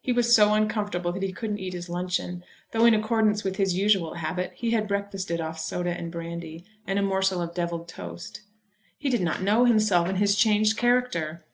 [0.00, 2.42] He was so uncomfortable that he couldn't eat his luncheon,
[2.72, 6.98] though in accordance with his usual habit he had breakfasted off soda and brandy and
[6.98, 8.40] a morsel of devilled toast.
[8.96, 11.44] He did not know himself in his changed character.